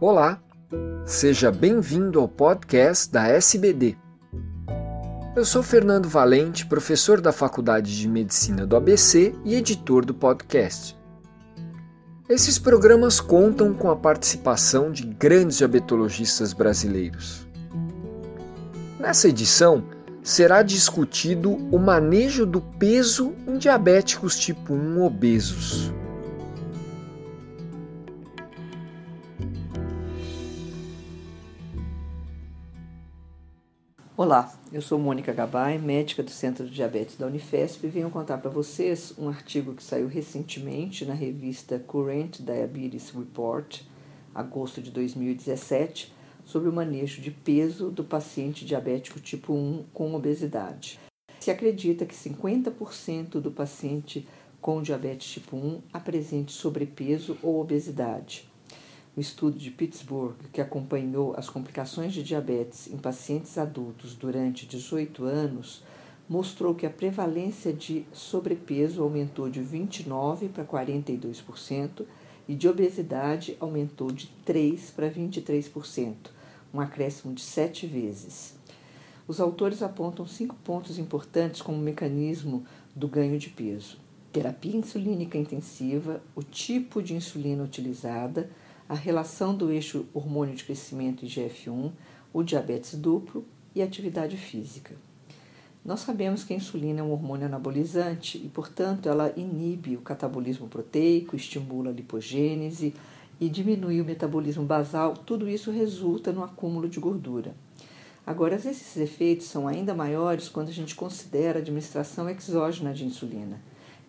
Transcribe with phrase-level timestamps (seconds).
[0.00, 0.42] Olá,
[1.04, 3.98] seja bem-vindo ao podcast da SBD.
[5.36, 10.98] Eu sou Fernando Valente, professor da Faculdade de Medicina do ABC e editor do podcast.
[12.30, 17.46] Esses programas contam com a participação de grandes diabetologistas brasileiros.
[18.98, 19.84] Nessa edição,
[20.22, 25.92] será discutido o manejo do peso em diabéticos tipo 1 obesos.
[34.22, 38.36] Olá, eu sou Mônica Gabay, médica do Centro de Diabetes da Unifesp e venho contar
[38.36, 43.80] para vocês um artigo que saiu recentemente na revista Current Diabetes Report,
[44.34, 46.12] agosto de 2017,
[46.44, 51.00] sobre o manejo de peso do paciente diabético tipo 1 com obesidade.
[51.38, 54.28] Se acredita que 50% do paciente
[54.60, 58.49] com diabetes tipo 1 apresente sobrepeso ou obesidade.
[59.16, 65.24] O estudo de Pittsburgh, que acompanhou as complicações de diabetes em pacientes adultos durante 18
[65.24, 65.82] anos,
[66.28, 72.04] mostrou que a prevalência de sobrepeso aumentou de 29% para 42%
[72.46, 76.14] e de obesidade aumentou de 3% para 23%,
[76.72, 78.54] um acréscimo de 7 vezes.
[79.26, 83.98] Os autores apontam cinco pontos importantes como mecanismo do ganho de peso:
[84.32, 88.50] terapia insulínica intensiva, o tipo de insulina utilizada,
[88.90, 91.92] a relação do eixo hormônio de crescimento IGF-1,
[92.32, 94.96] o diabetes duplo e atividade física.
[95.84, 100.66] Nós sabemos que a insulina é um hormônio anabolizante e, portanto, ela inibe o catabolismo
[100.66, 102.92] proteico, estimula a lipogênese
[103.40, 105.14] e diminui o metabolismo basal.
[105.14, 107.54] Tudo isso resulta no acúmulo de gordura.
[108.26, 113.60] Agora, esses efeitos são ainda maiores quando a gente considera a administração exógena de insulina.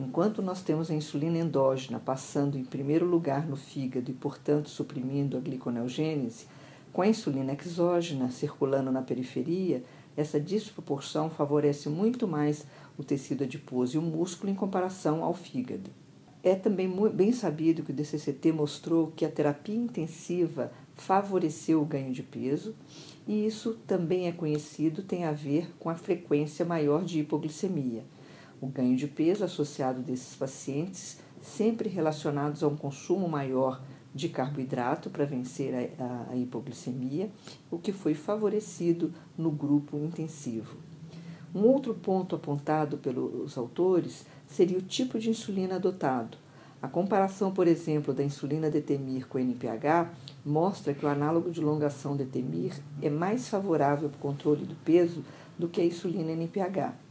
[0.00, 5.36] Enquanto nós temos a insulina endógena passando em primeiro lugar no fígado e, portanto, suprimindo
[5.36, 6.46] a gliconeogênese,
[6.92, 9.82] com a insulina exógena circulando na periferia,
[10.16, 12.64] essa desproporção favorece muito mais
[12.96, 15.90] o tecido adiposo e o músculo em comparação ao fígado.
[16.44, 22.12] É também bem sabido que o DCCT mostrou que a terapia intensiva favoreceu o ganho
[22.12, 22.72] de peso,
[23.26, 28.04] e isso também é conhecido tem a ver com a frequência maior de hipoglicemia
[28.60, 33.80] o ganho de peso associado desses pacientes, sempre relacionados a um consumo maior
[34.14, 37.30] de carboidrato para vencer a, a, a hipoglicemia,
[37.70, 40.76] o que foi favorecido no grupo intensivo.
[41.54, 46.36] Um outro ponto apontado pelos autores seria o tipo de insulina adotado.
[46.80, 50.10] A comparação, por exemplo, da insulina Detemir com NPH
[50.44, 55.24] mostra que o análogo de longação Detemir é mais favorável para o controle do peso
[55.58, 57.07] do que a insulina NPH.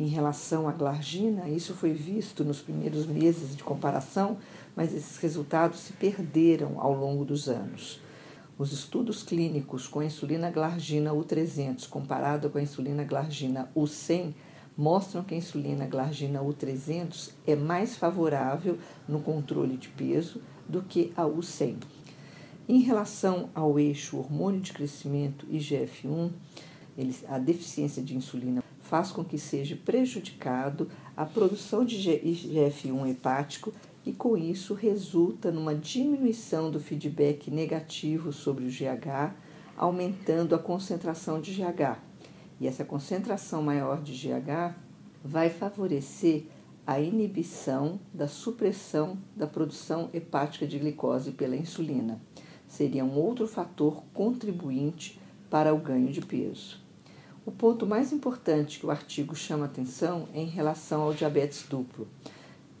[0.00, 4.38] Em relação à glargina, isso foi visto nos primeiros meses de comparação,
[4.74, 8.00] mas esses resultados se perderam ao longo dos anos.
[8.56, 14.32] Os estudos clínicos com a insulina glargina U300 comparado com a insulina glargina U100
[14.74, 21.12] mostram que a insulina glargina U300 é mais favorável no controle de peso do que
[21.14, 21.76] a U100.
[22.66, 26.30] Em relação ao eixo hormônio de crescimento IGF-1,
[27.28, 28.59] a deficiência de insulina
[28.90, 33.72] faz com que seja prejudicado a produção de IGF-1 hepático
[34.04, 39.32] e com isso resulta numa diminuição do feedback negativo sobre o GH,
[39.76, 41.98] aumentando a concentração de GH.
[42.60, 44.74] E essa concentração maior de GH
[45.24, 46.46] vai favorecer
[46.84, 52.20] a inibição da supressão da produção hepática de glicose pela insulina.
[52.66, 56.89] Seria um outro fator contribuinte para o ganho de peso.
[57.46, 62.06] O ponto mais importante que o artigo chama atenção é em relação ao diabetes duplo,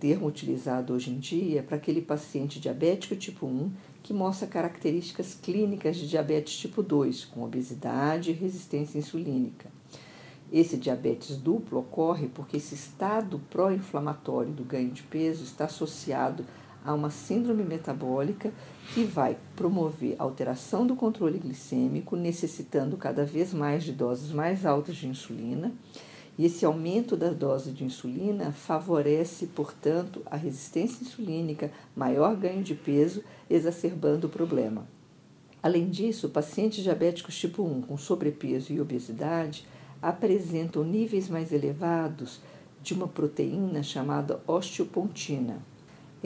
[0.00, 3.70] termo utilizado hoje em dia para aquele paciente diabético tipo 1
[4.02, 9.68] que mostra características clínicas de diabetes tipo 2, com obesidade e resistência insulínica.
[10.50, 16.46] Esse diabetes duplo ocorre porque esse estado pró-inflamatório do ganho de peso está associado
[16.94, 18.52] uma síndrome metabólica
[18.94, 24.96] que vai promover alteração do controle glicêmico, necessitando cada vez mais de doses mais altas
[24.96, 25.72] de insulina.
[26.38, 32.74] E esse aumento da dose de insulina favorece, portanto, a resistência insulínica, maior ganho de
[32.74, 34.86] peso, exacerbando o problema.
[35.62, 39.66] Além disso, pacientes diabéticos tipo 1 com sobrepeso e obesidade
[40.00, 42.40] apresentam níveis mais elevados
[42.82, 45.60] de uma proteína chamada osteopontina.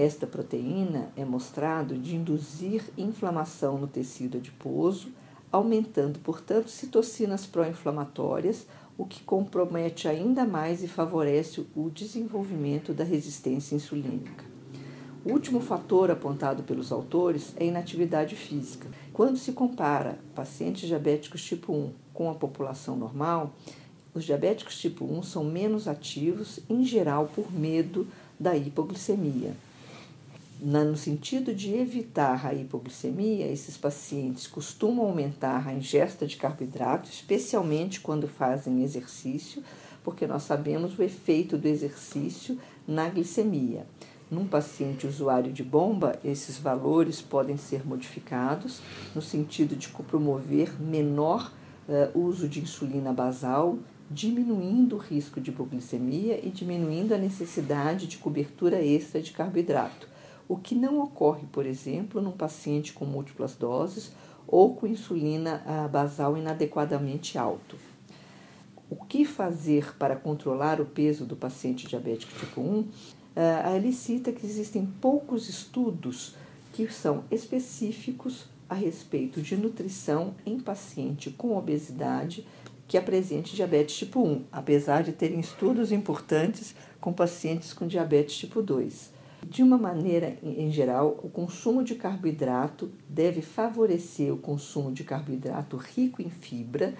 [0.01, 5.11] Esta proteína é mostrado de induzir inflamação no tecido adiposo,
[5.53, 8.67] aumentando, portanto, citocinas pró-inflamatórias,
[8.97, 14.43] o que compromete ainda mais e favorece o desenvolvimento da resistência insulínica.
[15.23, 18.89] O último fator apontado pelos autores é a inatividade física.
[19.13, 23.53] Quando se compara pacientes diabéticos tipo 1 com a população normal,
[24.15, 28.09] os diabéticos tipo 1 são menos ativos, em geral por medo
[28.39, 29.55] da hipoglicemia.
[30.63, 38.01] No sentido de evitar a hipoglicemia, esses pacientes costumam aumentar a ingesta de carboidrato, especialmente
[38.01, 39.63] quando fazem exercício,
[40.05, 43.87] porque nós sabemos o efeito do exercício na glicemia.
[44.31, 48.83] Num paciente usuário de bomba, esses valores podem ser modificados
[49.15, 51.51] no sentido de promover menor
[51.89, 53.79] uh, uso de insulina basal,
[54.11, 60.11] diminuindo o risco de hipoglicemia e diminuindo a necessidade de cobertura extra de carboidrato,
[60.51, 64.11] o que não ocorre, por exemplo, num paciente com múltiplas doses
[64.49, 67.77] ou com insulina uh, basal inadequadamente alto.
[68.91, 72.65] O que fazer para controlar o peso do paciente diabético tipo 1?
[72.65, 72.89] Uh,
[73.77, 76.35] ele cita que existem poucos estudos
[76.73, 82.45] que são específicos a respeito de nutrição em paciente com obesidade
[82.89, 88.61] que apresente diabetes tipo 1, apesar de terem estudos importantes com pacientes com diabetes tipo
[88.61, 89.20] 2.
[89.49, 95.77] De uma maneira em geral, o consumo de carboidrato deve favorecer o consumo de carboidrato
[95.77, 96.95] rico em fibra,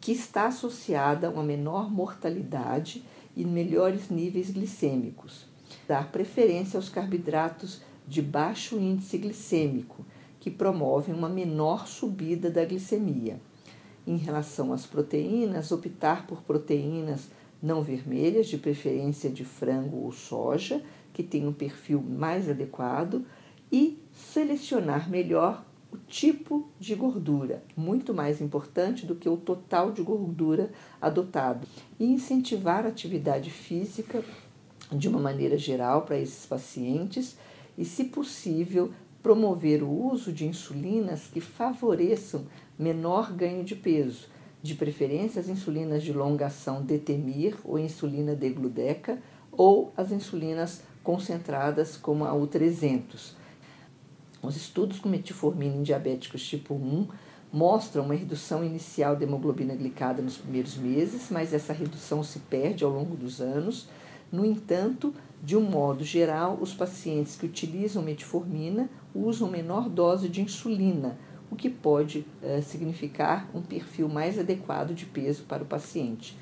[0.00, 3.02] que está associada a uma menor mortalidade
[3.36, 5.54] e melhores níveis glicêmicos
[5.86, 10.04] dar preferência aos carboidratos de baixo índice glicêmico,
[10.40, 13.40] que promovem uma menor subida da glicemia.
[14.06, 17.28] Em relação às proteínas, optar por proteínas
[17.62, 20.82] não vermelhas, de preferência de frango ou soja,
[21.14, 23.24] que tem um perfil mais adequado,
[23.72, 30.02] e selecionar melhor o tipo de gordura, muito mais importante do que o total de
[30.02, 30.70] gordura
[31.00, 31.66] adotado,
[31.98, 34.22] e incentivar a atividade física
[34.90, 37.36] de uma maneira geral para esses pacientes
[37.78, 42.44] e, se possível, promover o uso de insulinas que favoreçam
[42.78, 44.28] menor ganho de peso,
[44.62, 49.22] de preferência as insulinas de longa ação Detemir ou insulina degludeca
[49.52, 53.34] ou as insulinas concentradas como a U300.
[54.42, 57.06] Os estudos com metformina em diabéticos tipo 1
[57.52, 62.82] mostram uma redução inicial da hemoglobina glicada nos primeiros meses, mas essa redução se perde
[62.82, 63.86] ao longo dos anos
[64.34, 70.40] no entanto, de um modo geral, os pacientes que utilizam metformina usam menor dose de
[70.40, 71.16] insulina,
[71.48, 76.36] o que pode eh, significar um perfil mais adequado de peso para o paciente.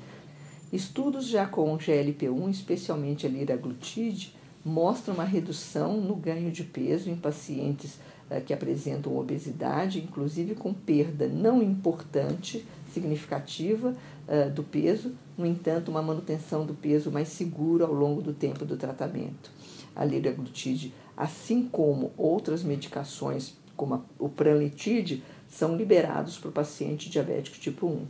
[0.71, 7.15] Estudos já com GLP-1, especialmente a liraglutide, mostram uma redução no ganho de peso em
[7.15, 7.99] pacientes
[8.29, 13.95] eh, que apresentam obesidade, inclusive com perda não importante, significativa
[14.27, 18.63] uh, do peso, no entanto, uma manutenção do peso mais seguro ao longo do tempo
[18.63, 19.51] do tratamento.
[19.95, 27.57] A liraglutide, assim como outras medicações, como o pranlitide, são liberados para o paciente diabético
[27.57, 28.05] tipo 1.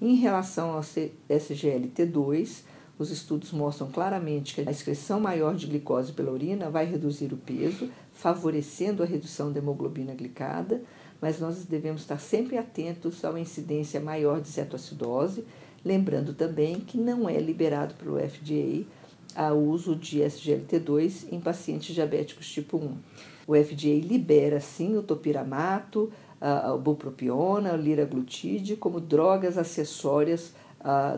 [0.00, 2.62] Em relação ao SGLT2,
[2.98, 7.36] os estudos mostram claramente que a excreção maior de glicose pela urina vai reduzir o
[7.36, 10.82] peso, favorecendo a redução da hemoglobina glicada,
[11.20, 15.44] mas nós devemos estar sempre atentos à incidência maior de cetoacidose,
[15.84, 18.84] lembrando também que não é liberado pelo FDA
[19.52, 22.96] o uso de SGLT2 em pacientes diabéticos tipo 1.
[23.46, 30.52] O FDA libera sim o topiramato, a bupropiona, a liraglutide como drogas acessórias,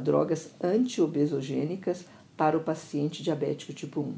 [0.02, 2.04] drogas antiobesogênicas
[2.36, 4.14] para o paciente diabético tipo 1.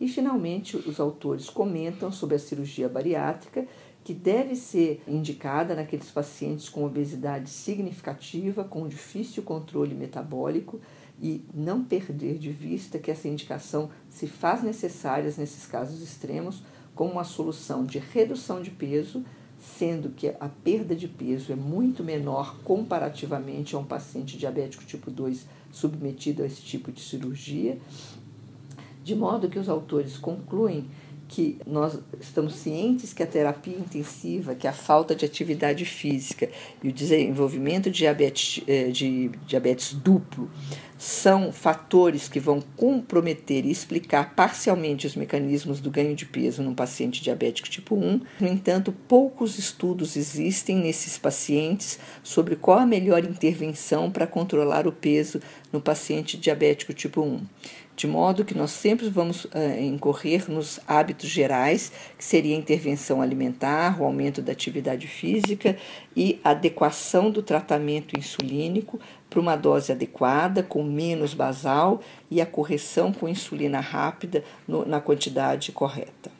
[0.00, 3.66] E finalmente, os autores comentam sobre a cirurgia bariátrica
[4.04, 10.80] que deve ser indicada naqueles pacientes com obesidade significativa, com difícil controle metabólico
[11.20, 16.62] e não perder de vista que essa indicação se faz necessária nesses casos extremos
[16.94, 19.24] como uma solução de redução de peso,
[19.58, 25.10] sendo que a perda de peso é muito menor comparativamente a um paciente diabético tipo
[25.10, 27.78] 2 submetido a esse tipo de cirurgia,
[29.02, 30.86] de modo que os autores concluem
[31.28, 36.48] que nós estamos cientes que a terapia intensiva, que a falta de atividade física
[36.82, 40.50] e o desenvolvimento de diabetes, eh, de diabetes duplo
[40.96, 46.74] são fatores que vão comprometer e explicar parcialmente os mecanismos do ganho de peso num
[46.74, 48.20] paciente diabético tipo 1.
[48.40, 54.92] No entanto, poucos estudos existem nesses pacientes sobre qual a melhor intervenção para controlar o
[54.92, 55.40] peso
[55.72, 57.42] no paciente diabético tipo 1
[57.98, 63.20] de modo que nós sempre vamos uh, incorrer nos hábitos gerais, que seria a intervenção
[63.20, 65.76] alimentar, o aumento da atividade física
[66.16, 72.00] e adequação do tratamento insulínico para uma dose adequada, com menos basal
[72.30, 76.37] e a correção com insulina rápida no, na quantidade correta.